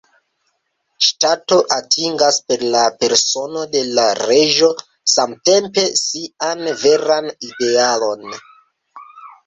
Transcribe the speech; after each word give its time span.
Ŝtato 1.07 1.59
atingas 1.75 2.39
per 2.47 2.63
la 2.77 2.81
persono 3.05 3.67
de 3.77 3.85
la 4.01 4.07
reĝo 4.23 4.73
samtempe 5.17 5.89
sian 6.05 6.69
veran 6.85 7.33
idealon. 7.53 8.31